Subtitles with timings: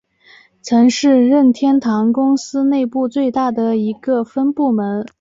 [0.63, 5.05] 曾是任天堂公司内部最大的一个分部门。